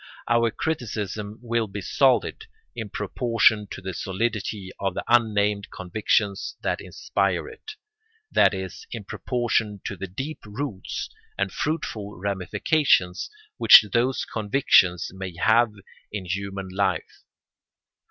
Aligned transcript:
Our 0.27 0.49
criticism 0.49 1.37
will 1.43 1.67
be 1.67 1.81
solid 1.81 2.47
in 2.75 2.89
proportion 2.89 3.67
to 3.69 3.81
the 3.83 3.93
solidity 3.93 4.71
of 4.79 4.95
the 4.95 5.03
unnamed 5.07 5.69
convictions 5.69 6.55
that 6.63 6.81
inspire 6.81 7.47
it, 7.47 7.73
that 8.31 8.51
is, 8.55 8.87
in 8.91 9.03
proportion 9.03 9.79
to 9.85 9.95
the 9.95 10.07
deep 10.07 10.39
roots 10.43 11.07
and 11.37 11.51
fruitful 11.53 12.17
ramifications 12.17 13.29
which 13.57 13.85
those 13.93 14.25
convictions 14.25 15.11
may 15.13 15.35
have 15.35 15.69
in 16.11 16.25
human 16.25 16.69
life. 16.69 17.21